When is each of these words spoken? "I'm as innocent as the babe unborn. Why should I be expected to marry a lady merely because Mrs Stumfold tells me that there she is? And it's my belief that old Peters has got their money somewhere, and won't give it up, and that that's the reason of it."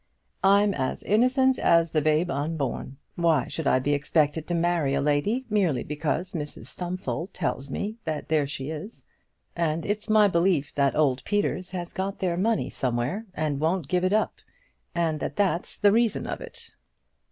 "I'm 0.43 0.73
as 0.73 1.03
innocent 1.03 1.59
as 1.59 1.91
the 1.91 2.01
babe 2.01 2.31
unborn. 2.31 2.97
Why 3.13 3.47
should 3.47 3.67
I 3.67 3.77
be 3.77 3.93
expected 3.93 4.47
to 4.47 4.55
marry 4.55 4.95
a 4.95 4.99
lady 4.99 5.45
merely 5.47 5.83
because 5.83 6.33
Mrs 6.33 6.65
Stumfold 6.65 7.33
tells 7.35 7.69
me 7.69 7.97
that 8.03 8.27
there 8.27 8.47
she 8.47 8.71
is? 8.71 9.05
And 9.55 9.85
it's 9.85 10.09
my 10.09 10.27
belief 10.27 10.73
that 10.73 10.95
old 10.95 11.23
Peters 11.23 11.69
has 11.69 11.93
got 11.93 12.17
their 12.17 12.35
money 12.35 12.71
somewhere, 12.71 13.27
and 13.35 13.59
won't 13.59 13.87
give 13.87 14.03
it 14.03 14.11
up, 14.11 14.39
and 14.95 15.19
that 15.19 15.35
that's 15.35 15.77
the 15.77 15.91
reason 15.91 16.25
of 16.25 16.41
it." 16.41 16.71